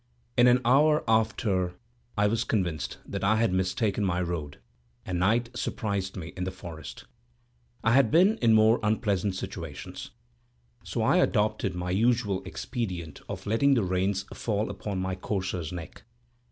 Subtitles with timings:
[0.35, 1.75] In an hour after,
[2.17, 4.57] I was convinced that I had mistaken my road,
[5.05, 7.05] and night surprised me in the forest.
[7.83, 10.09] I had been in more unpleasant situations;
[10.83, 16.01] so I adopted my usual expedient of letting the reins fall upon my courser's neck.